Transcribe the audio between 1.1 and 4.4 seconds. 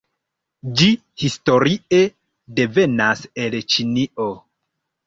historie devenas el Ĉinio.